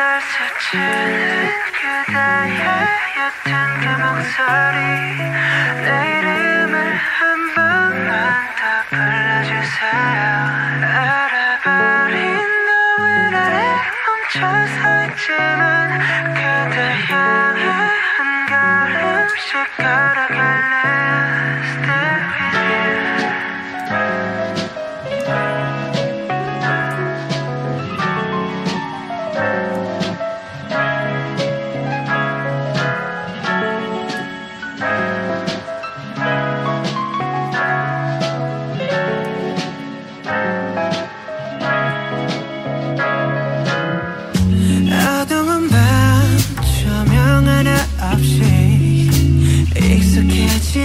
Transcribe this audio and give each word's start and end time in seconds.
날 0.00 0.18
스치는 0.22 1.52
그대의 1.76 2.64
옅은 3.44 3.52
그 3.80 3.84
목소리 4.00 4.78
내 5.84 5.88
이름을 6.20 6.74
한 6.96 7.20
번만 7.54 8.08
더 8.56 8.62
불러주세요. 8.88 10.24
알아버린 10.96 12.16
너의 12.66 13.12
나를 13.30 13.52
멈춰 14.06 14.40
서 14.72 14.80
있지만 15.04 15.60
그대 16.32 16.76
향해 17.10 17.60
한 18.16 18.18
걸음씩 18.48 19.48
걸어 19.76 20.18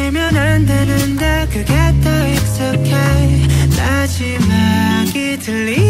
알면 0.06 0.38
안 0.38 0.66
되는데 0.68 1.48
그게 1.52 1.74
더 2.04 2.28
익숙해. 2.28 2.94
마지막이 3.76 5.40
들리 5.40 5.85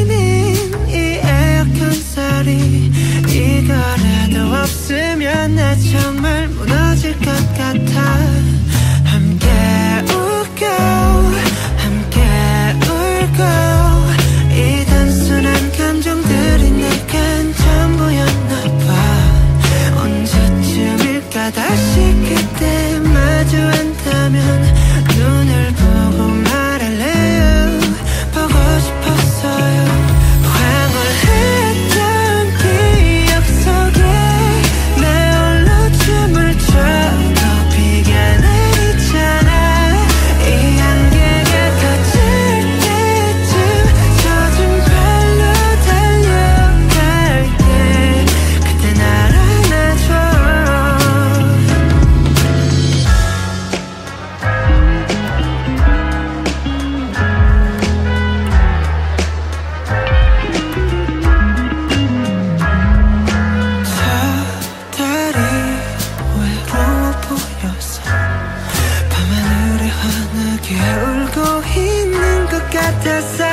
함께 70.65 70.75
울고 70.75 71.63
있는 71.79 72.45
것 72.47 72.69
같아서 72.71 73.44